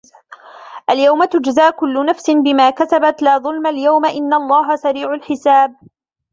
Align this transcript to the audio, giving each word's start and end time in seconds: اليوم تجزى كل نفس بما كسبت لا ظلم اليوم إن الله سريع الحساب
اليوم 0.89 1.25
تجزى 1.25 1.71
كل 1.71 2.05
نفس 2.05 2.29
بما 2.29 2.69
كسبت 2.69 3.21
لا 3.21 3.37
ظلم 3.37 3.67
اليوم 3.67 4.05
إن 4.05 4.33
الله 4.33 4.75
سريع 4.75 5.13
الحساب 5.13 5.75